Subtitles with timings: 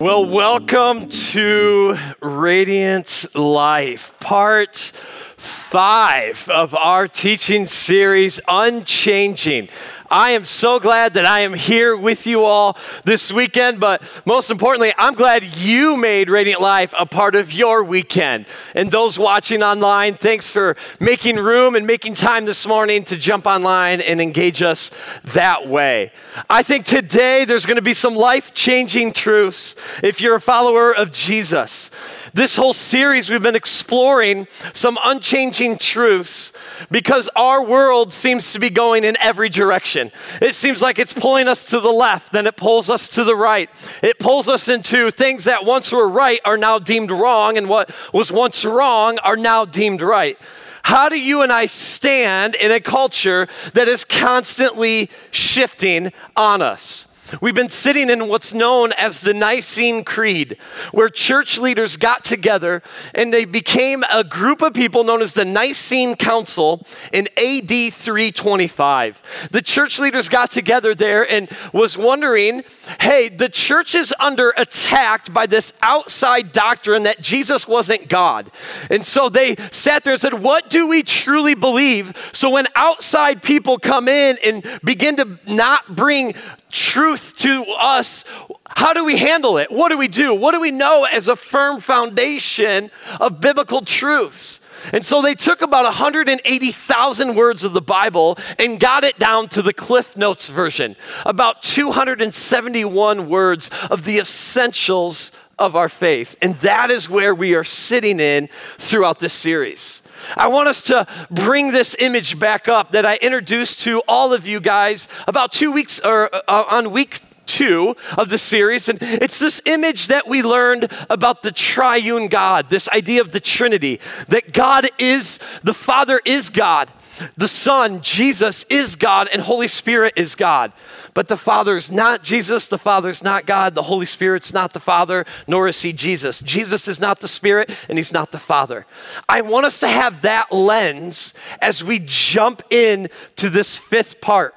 [0.00, 4.92] Well, welcome to Radiant Life, part
[5.40, 9.68] five of our teaching series, Unchanging.
[10.12, 14.50] I am so glad that I am here with you all this weekend, but most
[14.50, 18.46] importantly, I'm glad you made Radiant Life a part of your weekend.
[18.74, 23.46] And those watching online, thanks for making room and making time this morning to jump
[23.46, 24.90] online and engage us
[25.26, 26.10] that way.
[26.48, 30.92] I think today there's going to be some life changing truths if you're a follower
[30.92, 31.92] of Jesus.
[32.34, 35.29] This whole series, we've been exploring some unchanging
[35.78, 36.52] truths
[36.90, 40.10] because our world seems to be going in every direction.
[40.40, 43.36] It seems like it's pulling us to the left, then it pulls us to the
[43.36, 43.70] right.
[44.02, 47.90] It pulls us into things that once were right are now deemed wrong, and what
[48.12, 50.38] was once wrong are now deemed right.
[50.82, 57.09] How do you and I stand in a culture that is constantly shifting on us?
[57.40, 60.56] We've been sitting in what's known as the Nicene Creed,
[60.92, 62.82] where church leaders got together
[63.14, 69.48] and they became a group of people known as the Nicene Council in AD 325.
[69.50, 72.62] The church leaders got together there and was wondering,
[73.00, 78.50] hey, the church is under attack by this outside doctrine that Jesus wasn't God.
[78.88, 82.30] And so they sat there and said, what do we truly believe?
[82.32, 86.34] So when outside people come in and begin to not bring
[86.70, 88.24] truth to us,
[88.66, 89.70] how do we handle it?
[89.70, 90.34] What do we do?
[90.34, 92.90] What do we know as a firm foundation
[93.20, 94.60] of biblical truths?
[94.92, 99.62] And so they took about 180,000 words of the Bible and got it down to
[99.62, 100.96] the Cliff Notes version,
[101.26, 106.36] about 271 words of the essentials of our faith.
[106.40, 110.02] And that is where we are sitting in throughout this series.
[110.36, 114.46] I want us to bring this image back up that I introduced to all of
[114.46, 118.88] you guys about two weeks or uh, on week two of the series.
[118.88, 123.40] And it's this image that we learned about the triune God, this idea of the
[123.40, 126.90] Trinity, that God is, the Father is God.
[127.36, 130.72] The Son, Jesus, is God, and Holy Spirit is God.
[131.14, 134.72] But the Father is not Jesus, the Father is not God, the Holy Spirit's not
[134.72, 136.40] the Father, nor is He Jesus.
[136.40, 138.86] Jesus is not the Spirit, and He's not the Father.
[139.28, 144.54] I want us to have that lens as we jump in to this fifth part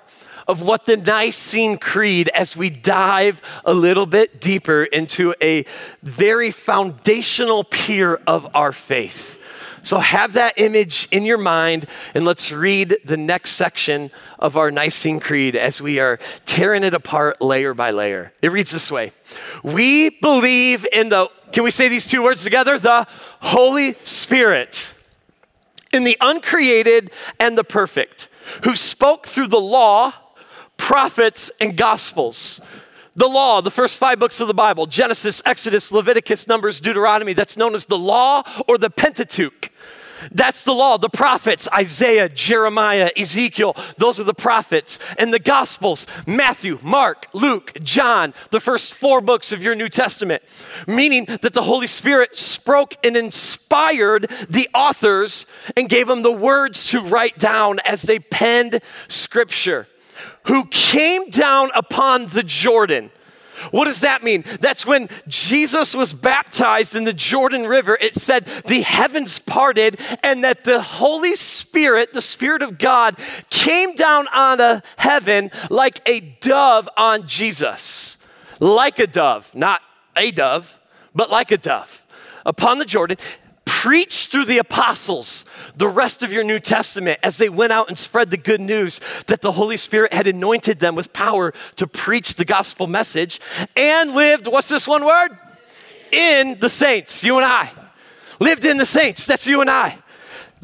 [0.48, 5.66] of what the Nicene Creed as we dive a little bit deeper into a
[6.02, 9.40] very foundational pier of our faith.
[9.84, 14.72] So have that image in your mind, and let's read the next section of our
[14.72, 18.32] Nicene Creed as we are tearing it apart layer by layer.
[18.42, 19.12] It reads this way
[19.62, 22.80] We believe in the, can we say these two words together?
[22.80, 23.06] The
[23.42, 24.94] Holy Spirit,
[25.92, 28.30] in the uncreated and the perfect,
[28.64, 30.14] who spoke through the law,
[30.78, 32.62] prophets, and gospels
[33.16, 37.58] the law, the first five books of the Bible Genesis, Exodus, Leviticus, Numbers, Deuteronomy that's
[37.58, 39.70] known as the law or the Pentateuch.
[40.32, 40.98] That's the law.
[40.98, 45.00] The prophets, Isaiah, Jeremiah, Ezekiel, those are the prophets.
[45.18, 50.44] And the Gospels, Matthew, Mark, Luke, John, the first four books of your New Testament.
[50.88, 55.46] Meaning that the Holy Spirit spoke and inspired the authors
[55.76, 59.88] and gave them the words to write down as they penned Scripture
[60.46, 63.12] who came down upon the Jordan.
[63.72, 64.44] What does that mean?
[64.60, 67.98] That's when Jesus was baptized in the Jordan River.
[68.00, 73.18] It said the heavens parted and that the Holy Spirit, the Spirit of God,
[73.50, 78.18] came down on a heaven like a dove on Jesus.
[78.60, 79.82] Like a dove, not
[80.16, 80.78] a dove,
[81.16, 82.06] but like a dove
[82.46, 83.18] upon the Jordan
[83.84, 85.44] preach through the apostles
[85.76, 89.02] the rest of your New Testament as they went out and spread the good news
[89.28, 93.42] that the Holy Spirit had anointed them with power to preach the gospel message
[93.76, 95.38] and lived, what's this one word?
[96.14, 97.74] In the saints, you and I.
[98.40, 99.98] Lived in the saints, that's you and I.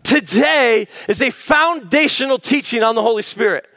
[0.04, 3.70] Today is a foundational teaching on the Holy Spirit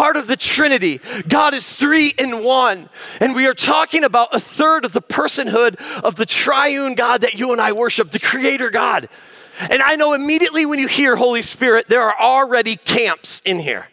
[0.00, 0.98] part of the Trinity.
[1.28, 2.88] God is three in one.
[3.20, 7.34] And we are talking about a third of the personhood of the triune God that
[7.34, 9.10] you and I worship, the Creator God.
[9.58, 13.88] And I know immediately when you hear Holy Spirit, there are already camps in here.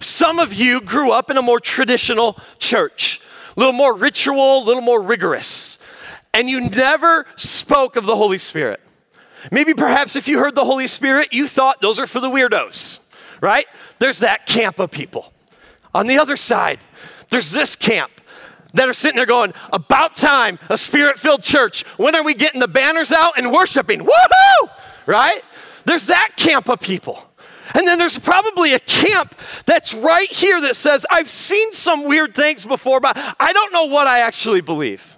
[0.00, 3.20] Some of you grew up in a more traditional church,
[3.56, 5.78] a little more ritual, a little more rigorous,
[6.32, 8.80] and you never spoke of the Holy Spirit.
[9.52, 13.06] Maybe perhaps if you heard the Holy Spirit, you thought those are for the weirdos,
[13.40, 13.66] right?
[14.00, 15.30] There's that camp of people.
[15.94, 16.80] On the other side,
[17.30, 18.10] there's this camp
[18.74, 21.84] that are sitting there going, About time, a spirit filled church.
[21.96, 24.00] When are we getting the banners out and worshiping?
[24.00, 24.70] Woohoo!
[25.06, 25.42] Right?
[25.86, 27.30] There's that camp of people.
[27.72, 32.34] And then there's probably a camp that's right here that says, I've seen some weird
[32.34, 35.16] things before, but I don't know what I actually believe.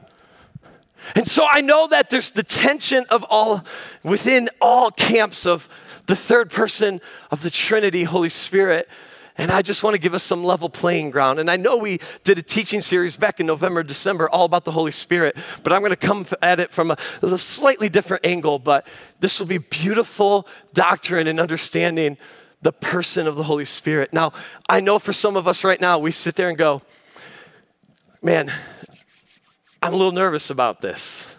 [1.15, 3.65] And so I know that there's the tension of all
[4.03, 5.69] within all camps of
[6.07, 7.01] the third person
[7.31, 8.89] of the Trinity, Holy Spirit.
[9.39, 11.39] And I just want to give us some level playing ground.
[11.39, 14.71] And I know we did a teaching series back in November, December, all about the
[14.71, 18.59] Holy Spirit, but I'm going to come at it from a, a slightly different angle.
[18.59, 18.87] But
[19.21, 22.17] this will be beautiful doctrine and understanding
[22.63, 24.13] the person of the Holy Spirit.
[24.13, 24.33] Now,
[24.69, 26.83] I know for some of us right now, we sit there and go,
[28.23, 28.51] man,
[29.83, 31.35] I'm a little nervous about this.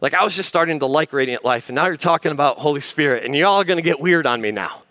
[0.00, 2.80] Like, I was just starting to like Radiant Life, and now you're talking about Holy
[2.80, 4.82] Spirit, and you're all to get weird on me now.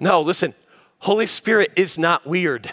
[0.00, 0.54] No, listen,
[0.98, 2.70] Holy Spirit is not weird.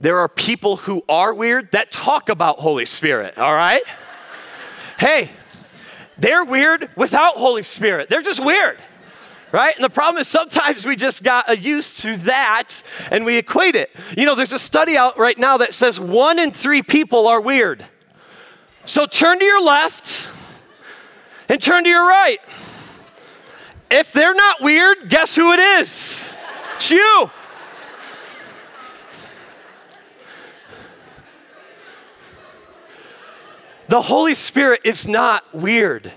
[0.00, 3.82] There are people who are weird that talk about Holy Spirit, all right?
[4.98, 5.30] hey,
[6.18, 8.08] they're weird without Holy Spirit.
[8.08, 8.78] They're just weird,
[9.52, 9.74] right?
[9.74, 13.76] And the problem is sometimes we just got uh, used to that and we equate
[13.76, 13.90] it.
[14.16, 17.40] You know, there's a study out right now that says one in three people are
[17.40, 17.84] weird.
[18.84, 20.30] So turn to your left
[21.48, 22.38] and turn to your right.
[23.90, 26.32] If they're not weird, guess who it is?
[26.76, 27.30] It's you.
[33.88, 36.12] The Holy Spirit is not weird.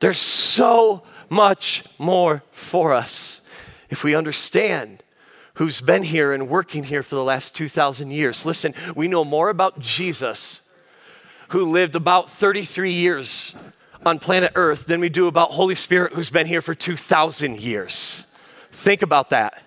[0.00, 3.42] There's so much more for us
[3.90, 5.02] if we understand
[5.54, 8.46] who's been here and working here for the last 2,000 years.
[8.46, 10.70] Listen, we know more about Jesus,
[11.48, 13.56] who lived about 33 years
[14.06, 18.26] on planet Earth than we do about Holy Spirit who's been here for 2,000 years.
[18.70, 19.62] Think about that.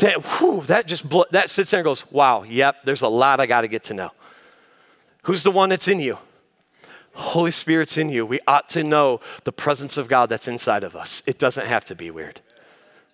[0.00, 3.38] That, whew, that just blo- that sits there and goes, wow, yep, there's a lot
[3.38, 4.10] I got to get to know.
[5.24, 6.18] Who's the one that's in you?
[7.12, 8.26] Holy Spirit's in you.
[8.26, 11.22] We ought to know the presence of God that's inside of us.
[11.26, 12.40] It doesn't have to be weird.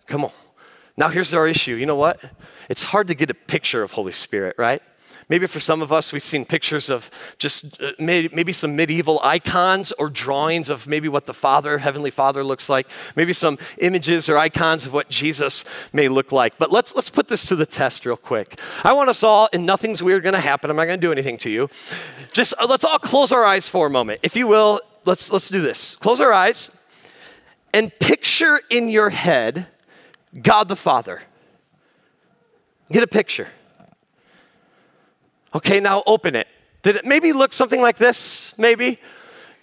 [0.06, 0.32] Come on.
[0.96, 1.74] Now, here's our issue.
[1.74, 2.20] You know what?
[2.68, 4.82] It's hard to get a picture of Holy Spirit, right?
[5.30, 9.92] Maybe for some of us, we've seen pictures of just uh, maybe some medieval icons
[9.92, 12.88] or drawings of maybe what the Father, Heavenly Father, looks like.
[13.14, 16.58] Maybe some images or icons of what Jesus may look like.
[16.58, 18.58] But let's, let's put this to the test real quick.
[18.82, 20.68] I want us all, and nothing's weird going to happen.
[20.68, 21.70] I'm not going to do anything to you.
[22.32, 24.18] Just uh, let's all close our eyes for a moment.
[24.24, 25.94] If you will, let's, let's do this.
[25.94, 26.72] Close our eyes
[27.72, 29.68] and picture in your head
[30.42, 31.22] God the Father.
[32.90, 33.46] Get a picture.
[35.54, 36.46] Okay, now open it.
[36.82, 38.54] Did it maybe look something like this?
[38.56, 38.98] Maybe?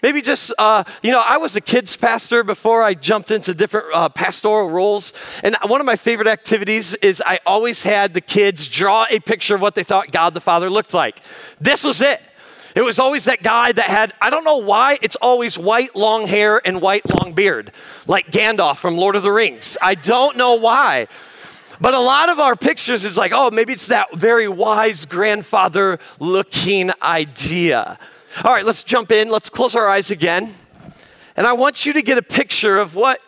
[0.03, 3.87] Maybe just, uh, you know, I was a kids pastor before I jumped into different
[3.93, 5.11] uh, pastoral roles.
[5.43, 9.55] And one of my favorite activities is I always had the kids draw a picture
[9.55, 11.19] of what they thought God the Father looked like.
[11.59, 12.21] This was it.
[12.75, 16.27] It was always that guy that had, I don't know why, it's always white long
[16.27, 17.71] hair and white long beard,
[18.05, 19.77] like Gandalf from Lord of the Rings.
[19.81, 21.07] I don't know why.
[21.79, 25.99] But a lot of our pictures is like, oh, maybe it's that very wise grandfather
[26.19, 27.99] looking idea.
[28.43, 29.29] All right, let's jump in.
[29.29, 30.53] Let's close our eyes again.
[31.35, 33.19] And I want you to get a picture of what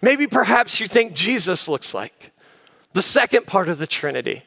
[0.00, 2.32] maybe perhaps you think Jesus looks like.
[2.94, 4.42] The second part of the Trinity.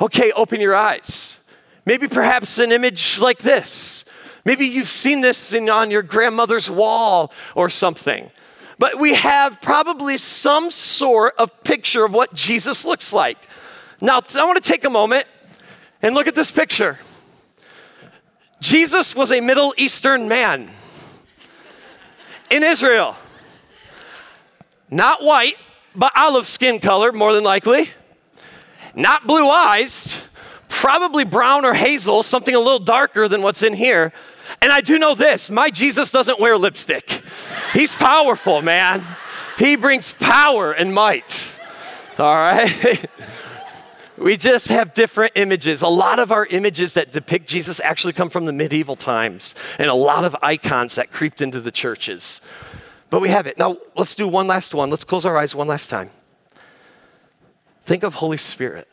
[0.00, 1.40] Okay, open your eyes.
[1.84, 4.04] Maybe perhaps an image like this.
[4.44, 8.30] Maybe you've seen this in, on your grandmother's wall or something
[8.78, 13.38] but we have probably some sort of picture of what Jesus looks like.
[14.00, 15.26] Now, I want to take a moment
[16.02, 16.98] and look at this picture.
[18.60, 20.70] Jesus was a Middle Eastern man
[22.50, 23.16] in Israel.
[24.90, 25.56] Not white,
[25.94, 27.90] but olive skin color, more than likely.
[28.94, 30.28] Not blue eyes,
[30.68, 34.12] probably brown or hazel, something a little darker than what's in here.
[34.62, 37.22] And I do know this my Jesus doesn't wear lipstick.
[37.74, 39.04] He's powerful, man.
[39.58, 41.58] He brings power and might.
[42.18, 43.04] All right?
[44.16, 45.82] we just have different images.
[45.82, 49.90] A lot of our images that depict Jesus actually come from the medieval times, and
[49.90, 52.40] a lot of icons that creeped into the churches.
[53.10, 53.58] But we have it.
[53.58, 54.88] Now, let's do one last one.
[54.88, 56.10] Let's close our eyes one last time.
[57.82, 58.88] Think of Holy Spirit.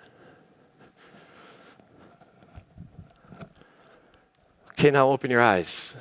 [4.72, 5.96] Okay, now open your eyes.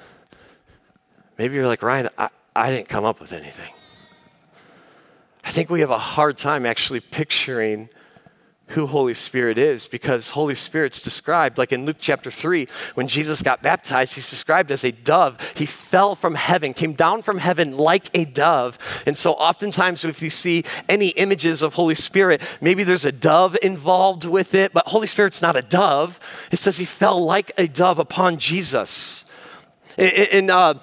[1.36, 3.72] Maybe you're like, Ryan, I, I didn't come up with anything.
[5.44, 7.88] I think we have a hard time actually picturing
[8.70, 13.42] who Holy Spirit is because Holy Spirit's described, like in Luke chapter 3, when Jesus
[13.42, 15.54] got baptized, he's described as a dove.
[15.56, 18.78] He fell from heaven, came down from heaven like a dove.
[19.06, 23.56] And so, oftentimes, if you see any images of Holy Spirit, maybe there's a dove
[23.60, 26.20] involved with it, but Holy Spirit's not a dove.
[26.52, 29.24] It says he fell like a dove upon Jesus.
[29.98, 30.74] In uh,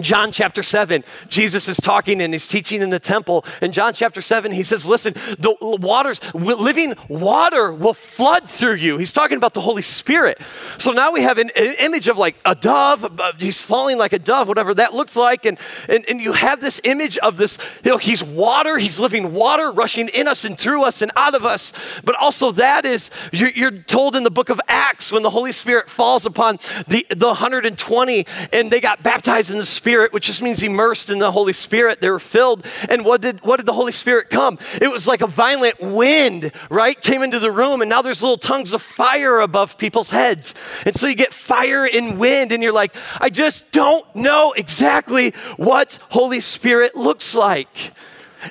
[0.00, 3.44] John chapter 7, Jesus is talking and he's teaching in the temple.
[3.62, 8.98] In John chapter 7, he says, Listen, the waters, living water will flood through you.
[8.98, 10.40] He's talking about the Holy Spirit.
[10.78, 13.06] So now we have an, an image of like a dove.
[13.38, 15.46] He's falling like a dove, whatever that looks like.
[15.46, 19.32] And, and, and you have this image of this, you know, he's water, he's living
[19.32, 21.72] water rushing in us and through us and out of us.
[22.04, 25.52] But also, that is, you're, you're told in the book of Acts when the Holy
[25.52, 30.26] Spirit falls upon the, the 120 and they got baptized in the Spirit Spirit, which
[30.26, 32.00] just means immersed in the Holy Spirit.
[32.00, 32.66] They were filled.
[32.88, 34.58] And what did, what did the Holy Spirit come?
[34.82, 37.00] It was like a violent wind, right?
[37.00, 40.56] Came into the room, and now there's little tongues of fire above people's heads.
[40.84, 45.30] And so you get fire and wind, and you're like, I just don't know exactly
[45.56, 47.92] what Holy Spirit looks like.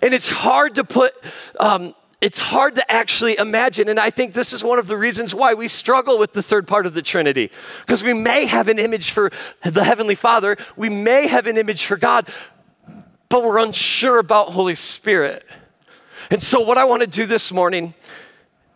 [0.01, 1.13] And it's hard to put
[1.59, 1.93] um,
[2.25, 3.87] it's hard to actually imagine.
[3.87, 6.67] And I think this is one of the reasons why we struggle with the third
[6.67, 7.51] part of the Trinity.
[7.81, 11.85] Because we may have an image for the Heavenly Father, we may have an image
[11.85, 12.27] for God,
[13.29, 15.45] but we're unsure about Holy Spirit.
[16.31, 17.93] And so, what I want to do this morning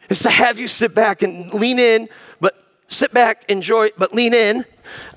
[0.10, 2.08] is to have you sit back and lean in,
[2.39, 2.56] but
[2.88, 4.63] sit back, enjoy, but lean in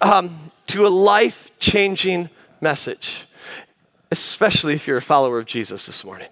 [0.01, 2.31] um, to a life changing
[2.63, 3.27] message,
[4.11, 6.29] especially if you're a follower of Jesus this morning.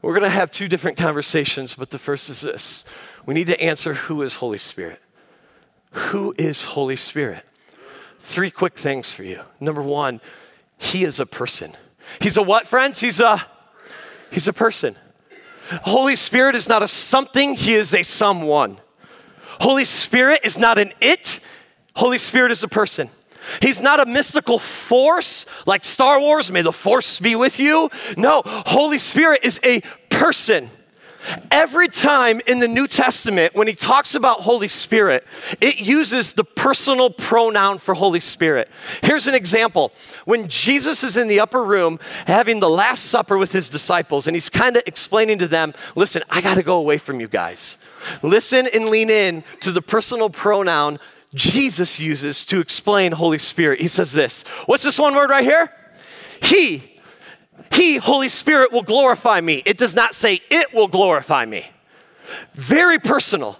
[0.00, 2.84] We're going to have two different conversations, but the first is this
[3.26, 5.00] we need to answer who is Holy Spirit?
[5.92, 7.44] Who is Holy Spirit?
[8.20, 9.40] Three quick things for you.
[9.60, 10.20] Number one,
[10.76, 11.72] he is a person.
[12.20, 13.00] He's a what, friends?
[13.00, 13.46] He's a
[14.30, 14.96] he's a person.
[15.82, 18.78] Holy Spirit is not a something, he is a someone.
[19.60, 21.40] Holy Spirit is not an it,
[21.96, 23.10] Holy Spirit is a person.
[23.60, 27.90] He's not a mystical force like Star Wars, may the force be with you.
[28.16, 30.70] No, Holy Spirit is a person.
[31.50, 35.26] Every time in the New Testament, when he talks about Holy Spirit,
[35.60, 38.68] it uses the personal pronoun for Holy Spirit.
[39.02, 39.92] Here's an example.
[40.24, 44.36] When Jesus is in the upper room having the Last Supper with his disciples, and
[44.36, 47.78] he's kind of explaining to them, listen, I got to go away from you guys.
[48.22, 50.98] Listen and lean in to the personal pronoun
[51.34, 53.80] Jesus uses to explain Holy Spirit.
[53.80, 55.72] He says this What's this one word right here?
[56.42, 56.94] He.
[57.72, 59.62] He, Holy Spirit, will glorify me.
[59.66, 61.66] It does not say it will glorify me.
[62.54, 63.58] Very personal.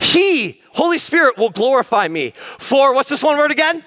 [0.00, 2.32] He, Holy Spirit, will glorify me.
[2.58, 3.84] For, what's this one word again?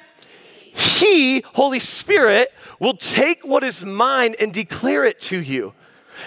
[0.73, 5.73] He, Holy Spirit, will take what is mine and declare it to you.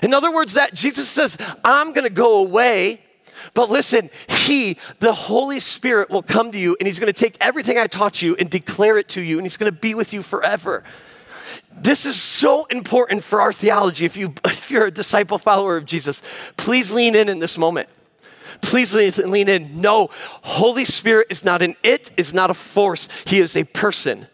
[0.03, 3.03] In other words, that Jesus says, I'm going to go away
[3.55, 7.37] but listen, He, the Holy Spirit, will come to you and He's going to take
[7.41, 10.13] everything I taught you and declare it to you, and He's going to be with
[10.13, 10.85] you forever.
[11.77, 14.05] This is so important for our theology.
[14.05, 16.23] If, you, if you're a disciple follower of Jesus,
[16.57, 17.89] please lean in in this moment.
[18.61, 19.81] Please lean in.
[19.81, 20.09] No,
[20.43, 23.09] Holy Spirit is not an it, is not a force.
[23.27, 24.27] He is a person.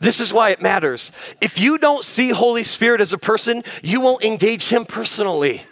[0.00, 1.10] This is why it matters.
[1.40, 5.62] If you don't see Holy Spirit as a person, you won't engage him personally.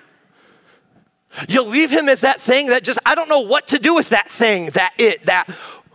[1.49, 4.09] You'll leave him as that thing that just, I don't know what to do with
[4.11, 5.49] that thing, that it, that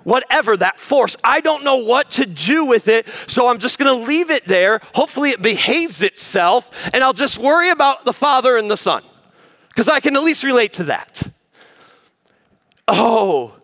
[0.04, 1.18] whatever, that force.
[1.24, 4.82] I don't know what to do with it, so I'm just gonna leave it there.
[4.94, 9.04] Hopefully, it behaves itself, and I'll just worry about the Father and the Son,
[9.70, 11.24] because I can at least relate to that.
[12.88, 13.56] Oh,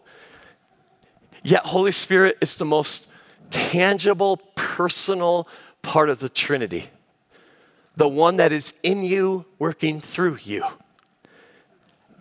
[1.43, 3.10] yet Holy Spirit is the most
[3.50, 5.48] tangible, personal
[5.81, 6.89] part of the Trinity,
[7.96, 10.63] the one that is in you, working through you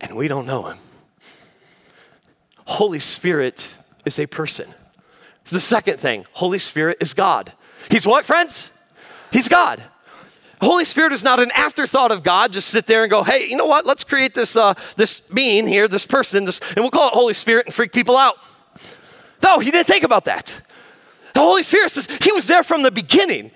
[0.00, 0.78] and we don't know him.
[2.66, 4.68] Holy Spirit is a person.
[5.42, 7.52] It's the second thing Holy Spirit is God.
[7.90, 8.72] He's what, friends?
[9.30, 9.82] He's God.
[10.60, 12.52] Holy Spirit is not an afterthought of God.
[12.52, 13.84] Just sit there and go, hey, you know what?
[13.84, 17.34] Let's create this uh, this being here, this person, this, and we'll call it Holy
[17.34, 18.36] Spirit and freak people out.
[19.42, 20.60] No, he didn't think about that.
[21.34, 23.50] The Holy Spirit says he was there from the beginning.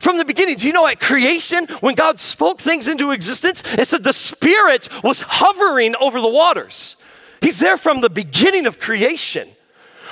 [0.00, 3.86] From the beginning, do you know at creation, when God spoke things into existence, it
[3.86, 6.96] said the Spirit was hovering over the waters.
[7.40, 9.48] He's there from the beginning of creation.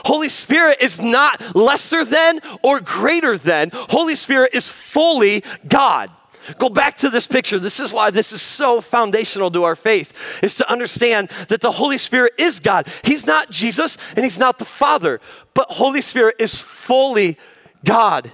[0.05, 3.71] Holy Spirit is not lesser than or greater than.
[3.73, 6.11] Holy Spirit is fully God.
[6.59, 7.61] Go back to this picture.
[7.61, 10.13] This is why this is so foundational to our faith
[10.43, 12.89] is to understand that the Holy Spirit is God.
[13.05, 15.21] He's not Jesus and he's not the Father,
[15.55, 17.39] but Holy Spirit is fully
[17.85, 18.33] God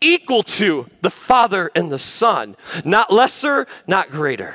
[0.00, 4.54] equal to the Father and the Son, not lesser, not greater.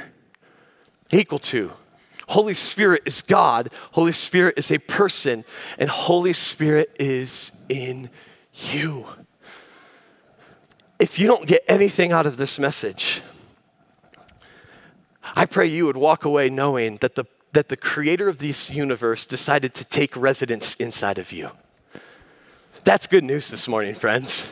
[1.12, 1.72] Equal to.
[2.30, 5.44] Holy Spirit is God, Holy Spirit is a person,
[5.78, 8.10] and Holy Spirit is in
[8.54, 9.06] you.
[10.98, 13.22] If you don't get anything out of this message,
[15.36, 19.26] I pray you would walk away knowing that the, that the creator of this universe
[19.26, 21.50] decided to take residence inside of you.
[22.84, 24.52] That's good news this morning, friends.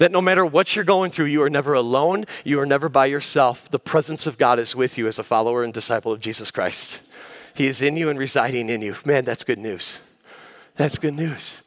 [0.00, 3.04] That no matter what you're going through, you are never alone, you are never by
[3.04, 3.70] yourself.
[3.70, 7.02] The presence of God is with you as a follower and disciple of Jesus Christ.
[7.54, 8.96] He is in you and residing in you.
[9.04, 10.00] Man, that's good news.
[10.76, 11.62] That's good news.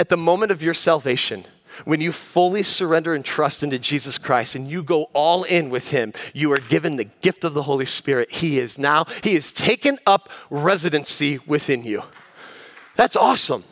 [0.00, 1.44] At the moment of your salvation,
[1.84, 5.92] when you fully surrender and trust into Jesus Christ and you go all in with
[5.92, 8.32] Him, you are given the gift of the Holy Spirit.
[8.32, 12.02] He is now, He has taken up residency within you.
[12.96, 13.62] That's awesome,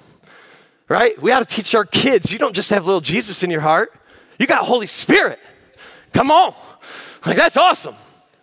[0.89, 1.21] right?
[1.21, 3.93] We ought to teach our kids you don't just have little Jesus in your heart,
[4.39, 5.39] you got Holy Spirit.
[6.13, 6.55] Come on.
[7.25, 7.95] Like, that's awesome.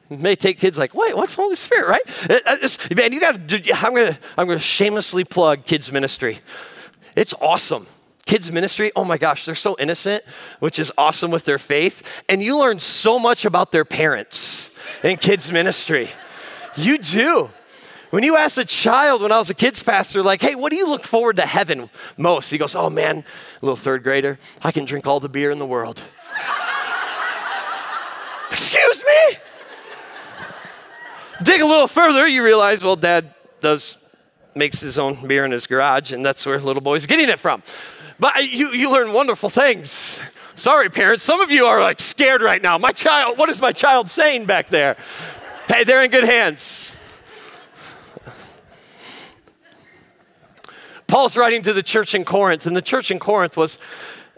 [0.10, 2.96] It may take kids like, wait, what's Holy Spirit, right?
[2.96, 3.72] Man, you got to.
[3.74, 6.40] I'm gonna, I'm gonna shamelessly plug kids ministry.
[7.16, 7.88] It's awesome.
[8.26, 10.24] Kids ministry, oh my gosh, they're so innocent,
[10.60, 14.72] which is awesome with their faith, and you learn so much about their parents
[15.04, 16.10] in kids ministry.
[16.76, 17.50] You do.
[18.14, 20.76] When you ask a child when I was a kids pastor, like, hey, what do
[20.76, 22.52] you look forward to heaven most?
[22.52, 23.24] He goes, oh man,
[23.60, 26.00] little third grader, I can drink all the beer in the world.
[28.52, 29.38] Excuse me?
[31.42, 33.98] Dig a little further, you realize, well, dad does
[34.54, 37.64] makes his own beer in his garage, and that's where little boy's getting it from.
[38.20, 40.22] But you, you learn wonderful things.
[40.54, 42.78] Sorry, parents, some of you are like scared right now.
[42.78, 44.98] My child, what is my child saying back there?
[45.68, 46.93] Hey, they're in good hands.
[51.08, 53.80] Paul's writing to the church in Corinth, and the church in Corinth was,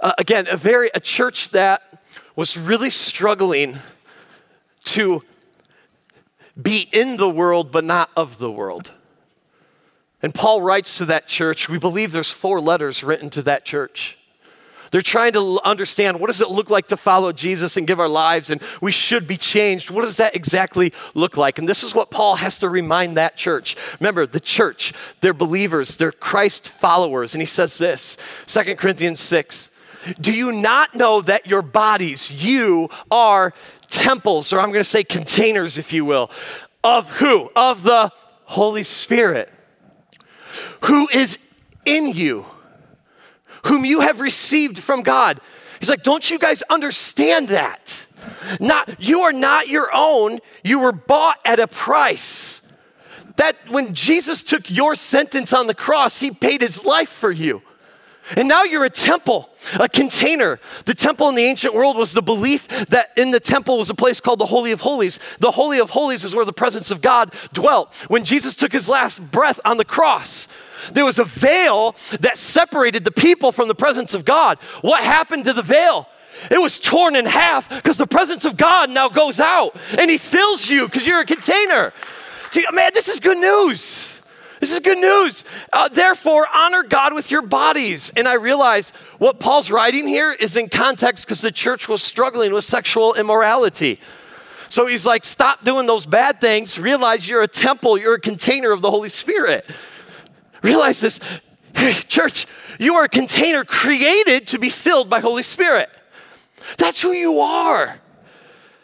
[0.01, 2.03] uh, again, a very a church that
[2.36, 3.77] was really struggling
[4.86, 5.24] to
[6.62, 8.91] be in the world but not of the world.
[10.22, 11.69] And Paul writes to that church.
[11.69, 14.17] We believe there's four letters written to that church.
[14.95, 18.07] They're trying to understand what does it look like to follow Jesus and give our
[18.07, 19.91] lives and we should be changed.
[19.91, 21.59] What does that exactly look like?
[21.59, 23.75] And this is what Paul has to remind that church.
[23.99, 27.35] Remember, the church, they're believers, they're Christ followers.
[27.35, 29.69] And he says this, 2 Corinthians 6.
[30.21, 33.53] Do you not know that your bodies, you are
[33.89, 36.31] temples, or I'm going to say containers, if you will,
[36.85, 37.51] of who?
[37.53, 38.13] Of the
[38.45, 39.51] Holy Spirit,
[40.83, 41.37] who is
[41.83, 42.45] in you,
[43.65, 45.39] whom you have received from God.
[45.79, 48.05] He's like, don't you guys understand that?
[48.59, 52.61] Not, you are not your own, you were bought at a price.
[53.37, 57.61] That when Jesus took your sentence on the cross, he paid his life for you.
[58.35, 60.59] And now you're a temple, a container.
[60.85, 63.96] The temple in the ancient world was the belief that in the temple was a
[63.96, 65.20] place called the Holy of Holies.
[65.40, 67.94] The Holy of Holies is where the presence of God dwelt.
[68.07, 70.48] When Jesus took his last breath on the cross,
[70.94, 74.57] there was a veil that separated the people from the presence of God.
[74.81, 76.07] What happened to the veil?
[76.50, 80.18] It was torn in half because the presence of God now goes out and He
[80.18, 81.94] fills you because you're a container.
[82.72, 84.22] Man, this is good news.
[84.65, 85.45] This is good news.
[85.71, 88.11] Uh, therefore, honor God with your bodies.
[88.17, 92.51] And I realize what Paul's writing here is in context because the church was struggling
[92.51, 93.99] with sexual immorality.
[94.69, 96.79] So he's like, stop doing those bad things.
[96.79, 99.69] Realize you're a temple, you're a container of the Holy Spirit.
[100.63, 101.19] Realize this,
[102.07, 102.47] church,
[102.79, 105.91] you are a container created to be filled by Holy Spirit.
[106.79, 107.99] That's who you are.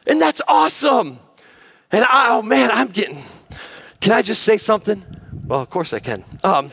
[0.05, 1.17] And that's awesome.
[1.91, 3.23] And I, oh man, I'm getting,
[3.99, 5.03] can I just say something?
[5.45, 6.23] Well, of course I can.
[6.43, 6.71] Um,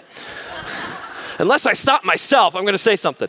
[1.39, 3.29] unless I stop myself, I'm going to say something.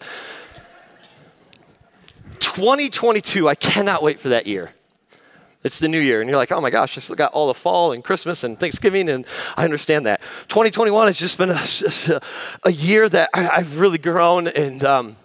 [2.39, 4.71] 2022, I cannot wait for that year.
[5.63, 7.54] It's the new year, and you're like, oh my gosh, I still got all the
[7.54, 9.25] fall and Christmas and Thanksgiving, and
[9.58, 10.21] I understand that.
[10.47, 12.21] 2021 has just been a,
[12.63, 15.17] a year that I, have really grown, and um,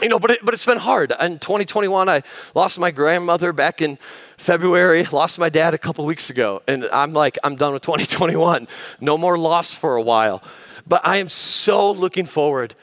[0.00, 1.12] you know, but it, but it's been hard.
[1.20, 2.22] In 2021, I
[2.54, 3.98] lost my grandmother back in
[4.40, 8.66] February, lost my dad a couple weeks ago, and I'm like, I'm done with 2021.
[8.98, 10.42] No more loss for a while.
[10.86, 12.74] But I am so looking forward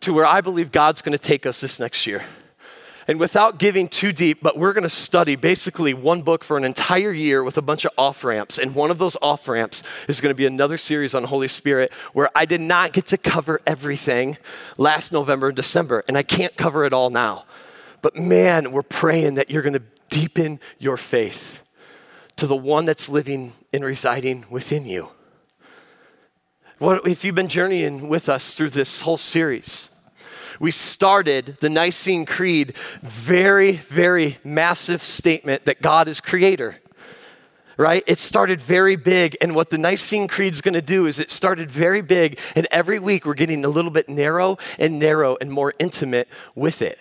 [0.00, 2.22] to where I believe God's gonna take us this next year.
[3.08, 7.12] And without giving too deep, but we're gonna study basically one book for an entire
[7.12, 8.58] year with a bunch of off ramps.
[8.58, 12.28] And one of those off ramps is gonna be another series on Holy Spirit where
[12.36, 14.36] I did not get to cover everything
[14.76, 17.46] last November and December, and I can't cover it all now.
[18.02, 21.62] But man, we're praying that you're gonna deepen your faith
[22.36, 25.10] to the one that's living and residing within you.
[26.78, 29.90] What, if you've been journeying with us through this whole series,
[30.60, 36.76] we started the Nicene Creed, very, very massive statement that God is creator.
[37.78, 38.02] Right?
[38.06, 41.30] It started very big, and what the Nicene Creed is going to do is it
[41.30, 45.52] started very big, and every week we're getting a little bit narrow and narrow and
[45.52, 46.98] more intimate with it.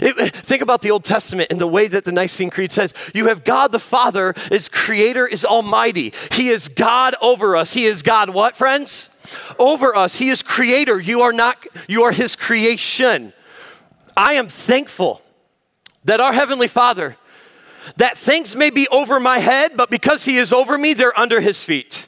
[0.00, 3.28] It, think about the Old Testament and the way that the Nicene Creed says you
[3.28, 6.12] have God the Father, is creator, is almighty.
[6.32, 7.74] He is God over us.
[7.74, 9.10] He is God, what, friends?
[9.58, 10.16] Over us.
[10.16, 10.98] He is creator.
[11.00, 13.32] You are not, you are his creation.
[14.16, 15.22] I am thankful
[16.04, 17.16] that our Heavenly Father,
[17.96, 21.40] that things may be over my head, but because He is over me, they're under
[21.40, 22.06] His feet.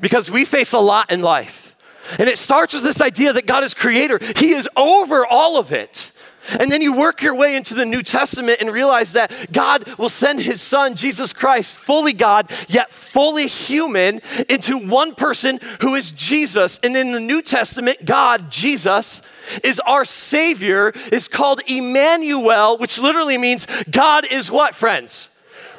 [0.00, 1.76] Because we face a lot in life.
[2.18, 5.72] And it starts with this idea that God is creator, He is over all of
[5.72, 6.12] it.
[6.58, 10.08] And then you work your way into the New Testament and realize that God will
[10.08, 16.10] send his son, Jesus Christ, fully God, yet fully human, into one person who is
[16.10, 16.78] Jesus.
[16.82, 19.22] And in the New Testament, God, Jesus,
[19.64, 25.30] is our Savior, is called Emmanuel, which literally means God is what, friends?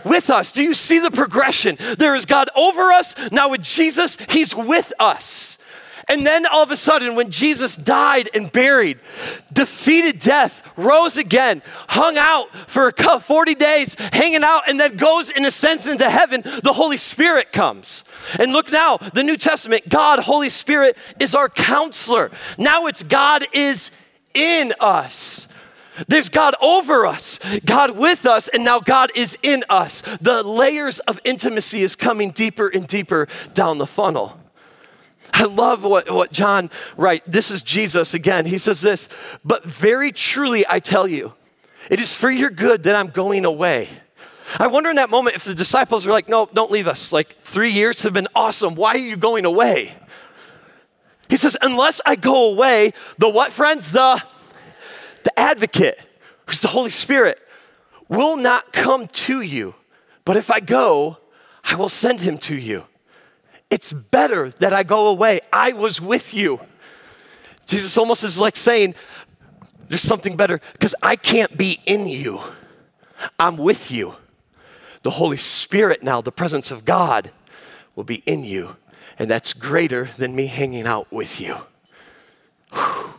[0.03, 0.51] With us.
[0.51, 1.77] Do you see the progression?
[1.97, 3.15] There is God over us.
[3.32, 5.58] Now with Jesus, He's with us.
[6.09, 8.99] And then all of a sudden, when Jesus died and buried,
[9.51, 15.45] defeated death, rose again, hung out for 40 days, hanging out, and then goes and
[15.45, 18.05] ascends into heaven, the Holy Spirit comes.
[18.39, 22.31] And look now, the New Testament, God, Holy Spirit, is our counselor.
[22.57, 23.91] Now it's God is
[24.33, 25.49] in us.
[26.07, 30.01] There's God over us, God with us, and now God is in us.
[30.21, 34.39] The layers of intimacy is coming deeper and deeper down the funnel.
[35.33, 37.25] I love what, what John writes.
[37.27, 38.45] This is Jesus again.
[38.45, 39.09] He says this,
[39.43, 41.33] but very truly I tell you,
[41.89, 43.89] it is for your good that I'm going away.
[44.59, 47.11] I wonder in that moment if the disciples were like, no, don't leave us.
[47.11, 48.75] Like three years have been awesome.
[48.75, 49.93] Why are you going away?
[51.29, 53.91] He says, unless I go away, the what, friends?
[53.91, 54.23] The,
[55.23, 55.99] the advocate,
[56.45, 57.39] who's the Holy Spirit,
[58.07, 59.75] will not come to you.
[60.23, 61.17] But if I go,
[61.63, 62.85] I will send him to you.
[63.69, 65.41] It's better that I go away.
[65.51, 66.60] I was with you.
[67.65, 68.95] Jesus almost is like saying,
[69.89, 72.39] There's something better because I can't be in you.
[73.39, 74.15] I'm with you.
[75.03, 77.32] The Holy Spirit now, the presence of God,
[77.95, 78.77] will be in you.
[79.19, 81.56] And that's greater than me hanging out with you.
[82.73, 83.16] Whew.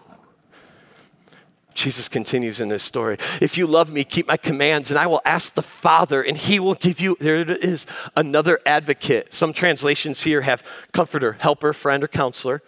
[1.79, 3.19] Jesus continues in this story.
[3.41, 6.59] If you love me, keep my commands, and I will ask the Father, and he
[6.59, 7.87] will give you, there it is,
[8.17, 9.33] another advocate.
[9.33, 12.63] Some translations here have comforter, helper, friend, or counselor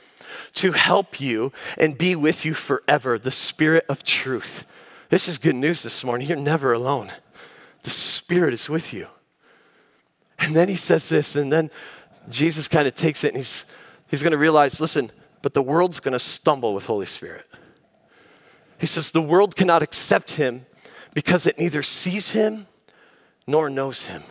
[0.54, 4.64] to help you and be with you forever, the Spirit of truth.
[5.08, 6.28] This is good news this morning.
[6.28, 7.10] You're never alone.
[7.82, 9.08] The Spirit is with you.
[10.38, 11.68] And then he says this, and then
[12.28, 13.66] Jesus kind of takes it and he's,
[14.06, 15.10] he's going to realize listen,
[15.42, 17.44] but the world's going to stumble with Holy Spirit.
[18.80, 20.66] He says, The world cannot accept him
[21.12, 22.66] because it neither sees him
[23.46, 24.22] nor knows him.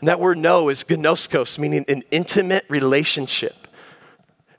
[0.00, 3.66] And that word know is gnoskos, meaning an intimate relationship.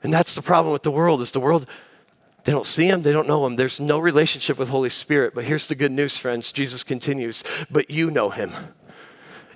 [0.02, 1.66] And that's the problem with the world is the world
[2.44, 3.56] they don't see him, they don't know him.
[3.56, 5.34] There's no relationship with Holy Spirit.
[5.34, 6.52] But here's the good news, friends.
[6.52, 8.50] Jesus continues, but you know him.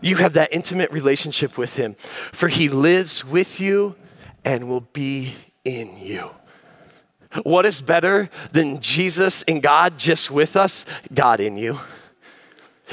[0.03, 3.97] You have that intimate relationship with him, for he lives with you
[4.45, 5.33] and will be
[5.65, 6.31] in you.
[7.43, 10.87] What is better than Jesus and God just with us?
[11.13, 11.81] God in you.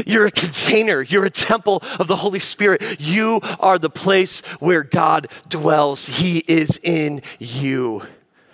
[0.06, 1.02] You're a container.
[1.02, 3.00] You're a temple of the Holy Spirit.
[3.00, 6.06] You are the place where God dwells.
[6.06, 8.04] He is in you.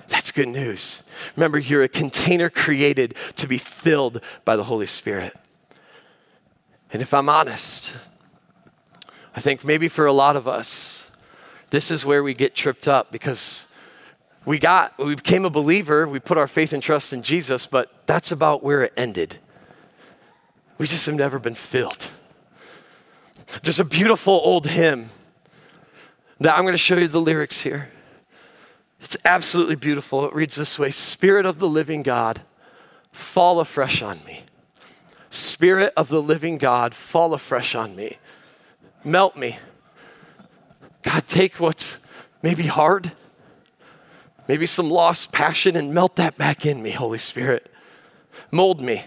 [0.07, 1.03] That's good news.
[1.35, 5.35] Remember, you're a container created to be filled by the Holy Spirit.
[6.91, 7.95] And if I'm honest,
[9.35, 11.11] I think maybe for a lot of us,
[11.69, 13.66] this is where we get tripped up because
[14.47, 18.07] we got, we became a believer, we put our faith and trust in Jesus, but
[18.07, 19.35] that's about where it ended.
[20.77, 22.09] We just have never been filled.
[23.61, 25.09] There's a beautiful old hymn
[26.39, 27.89] that I'm going to show you the lyrics here.
[29.01, 30.25] It's absolutely beautiful.
[30.25, 32.41] It reads this way Spirit of the living God,
[33.11, 34.43] fall afresh on me.
[35.29, 38.17] Spirit of the living God, fall afresh on me.
[39.03, 39.59] Melt me.
[41.03, 41.97] God, take what's
[42.41, 43.11] maybe hard
[44.47, 47.71] maybe some lost passion, and melt that back in me, Holy Spirit.
[48.51, 49.03] Mold me.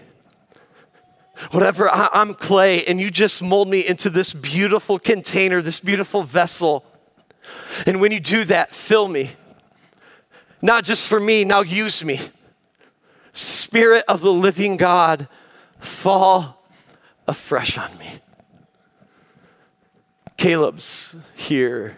[1.49, 6.21] Whatever, I, am clay, and you just mold me into this beautiful container, this beautiful
[6.23, 6.85] vessel.
[7.87, 9.31] And when you do that, fill me.
[10.61, 12.19] Not just for me, now use me.
[13.33, 15.27] Spirit of the living God,
[15.79, 16.63] fall
[17.27, 18.07] afresh on me.
[20.37, 21.97] Caleb's here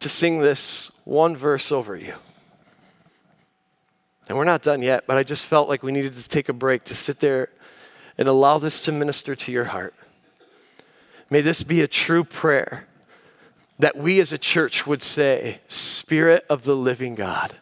[0.00, 2.14] to sing this one verse over you.
[4.28, 6.54] And we're not done yet, but I just felt like we needed to take a
[6.54, 7.50] break to sit there
[8.16, 9.94] and allow this to minister to your heart.
[11.30, 12.86] May this be a true prayer
[13.78, 17.54] that we as a church would say, Spirit of the living God,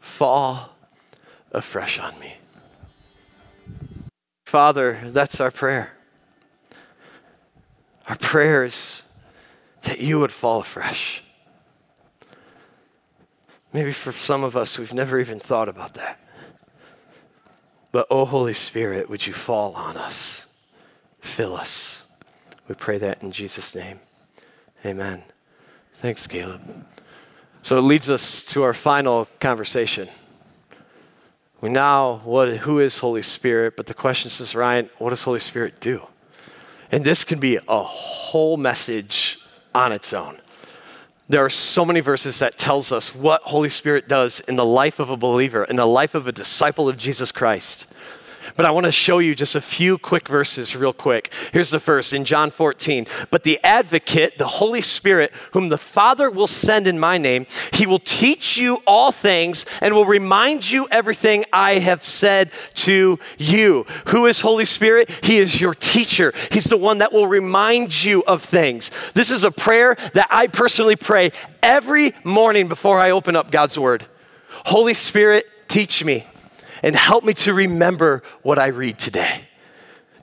[0.00, 0.76] fall
[1.50, 2.34] afresh on me.
[4.46, 5.92] Father, that's our prayer.
[8.08, 9.02] Our prayer is
[9.82, 11.24] that you would fall afresh.
[13.76, 16.18] Maybe for some of us, we've never even thought about that.
[17.92, 20.46] But, oh, Holy Spirit, would you fall on us?
[21.20, 22.06] Fill us.
[22.68, 24.00] We pray that in Jesus' name.
[24.82, 25.24] Amen.
[25.96, 26.86] Thanks, Caleb.
[27.60, 30.08] So it leads us to our final conversation.
[31.60, 35.38] We now what who is Holy Spirit, but the question is, Ryan, what does Holy
[35.38, 36.00] Spirit do?
[36.90, 39.38] And this can be a whole message
[39.74, 40.38] on its own.
[41.28, 45.00] There are so many verses that tells us what Holy Spirit does in the life
[45.00, 47.92] of a believer, in the life of a disciple of Jesus Christ.
[48.56, 51.32] But I want to show you just a few quick verses, real quick.
[51.52, 53.06] Here's the first in John 14.
[53.30, 57.86] But the advocate, the Holy Spirit, whom the Father will send in my name, he
[57.86, 63.84] will teach you all things and will remind you everything I have said to you.
[64.08, 65.10] Who is Holy Spirit?
[65.22, 66.32] He is your teacher.
[66.50, 68.90] He's the one that will remind you of things.
[69.12, 73.78] This is a prayer that I personally pray every morning before I open up God's
[73.78, 74.06] Word.
[74.64, 76.24] Holy Spirit, teach me
[76.86, 79.48] and help me to remember what I read today.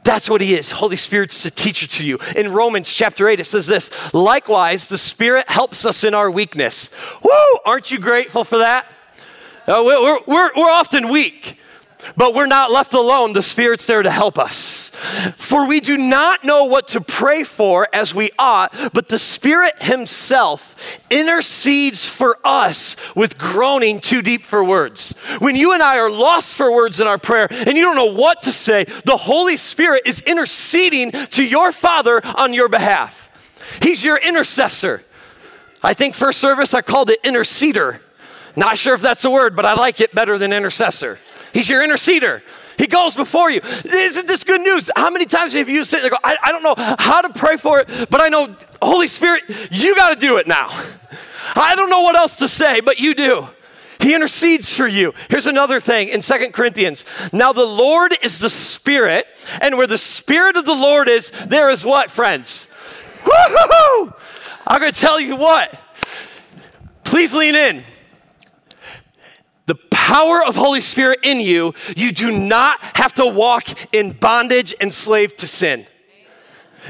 [0.06, 0.72] That's what he is.
[0.72, 2.20] Holy Spirit's a teacher to you.
[2.38, 6.90] In Romans chapter 8, it says this Likewise, the Spirit helps us in our weakness.
[7.22, 7.60] Woo!
[7.66, 8.88] Aren't you grateful for that?
[9.68, 11.58] Uh, we're, we're, we're often weak.
[12.16, 13.34] But we're not left alone.
[13.34, 14.92] The Spirit's there to help us.
[15.38, 19.82] For we do not know what to pray for as we ought, but the Spirit
[19.82, 20.76] Himself
[21.10, 25.16] intercedes for us with groaning too deep for words.
[25.40, 28.14] When you and I are lost for words in our prayer and you don't know
[28.14, 33.30] what to say, the Holy Spirit is interceding to your Father on your behalf.
[33.82, 35.04] He's your intercessor.
[35.84, 38.00] I think first service I called it interceder.
[38.56, 41.20] Not sure if that's a word, but I like it better than intercessor.
[41.54, 42.42] He's your interceder.
[42.78, 43.62] He goes before you.
[43.86, 44.90] Isn't this good news?
[44.96, 47.58] How many times have you said, there, go, I, I don't know how to pray
[47.58, 50.70] for it, but I know, Holy Spirit, you got to do it now.
[51.56, 53.48] I don't know what else to say, but you do.
[54.00, 55.14] He intercedes for you.
[55.30, 57.06] Here's another thing in Second Corinthians.
[57.32, 59.28] Now the Lord is the Spirit,
[59.62, 62.70] and where the Spirit of the Lord is, there is what, friends?
[63.24, 64.14] Woo-hoo-hoo!
[64.68, 65.80] I'm going to tell you what.
[67.04, 67.84] Please lean in
[70.04, 73.64] power of Holy Spirit in you, you do not have to walk
[73.94, 75.86] in bondage and slave to sin.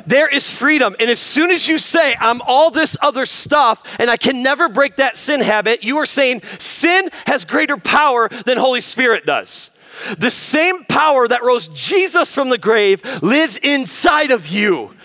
[0.08, 0.95] There is freedom.
[0.99, 4.67] And as soon as you say, I'm all this other stuff and I can never
[4.67, 9.78] break that sin habit, you are saying sin has greater power than Holy Spirit does.
[10.17, 14.95] The same power that rose Jesus from the grave lives inside of you.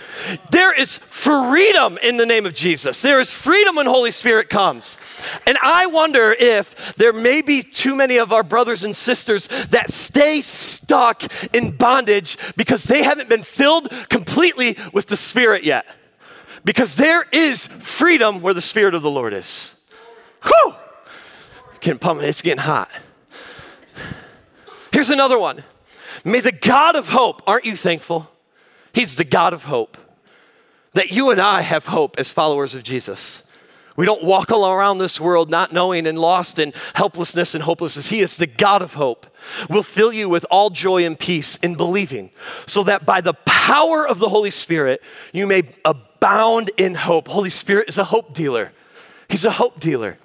[0.50, 3.02] There is freedom in the name of Jesus.
[3.02, 4.98] There is freedom when Holy Spirit comes.
[5.46, 9.90] And I wonder if there may be too many of our brothers and sisters that
[9.90, 11.22] stay stuck
[11.54, 15.86] in bondage because they haven't been filled completely with the Spirit yet.
[16.64, 19.76] Because there is freedom where the Spirit of the Lord is.
[20.42, 20.74] Whew!
[21.80, 22.90] Getting pumped, it's getting hot.
[24.92, 25.62] Here's another one.
[26.24, 28.30] May the God of hope, aren't you thankful?
[28.92, 29.96] He's the God of hope
[30.98, 33.44] that you and I have hope as followers of Jesus.
[33.96, 38.08] We don't walk all around this world not knowing and lost in helplessness and hopelessness.
[38.08, 39.26] He is the God of hope.
[39.70, 42.30] Will fill you with all joy and peace in believing,
[42.66, 45.00] so that by the power of the Holy Spirit
[45.32, 47.28] you may abound in hope.
[47.28, 48.72] Holy Spirit is a hope dealer.
[49.28, 50.18] He's a hope dealer.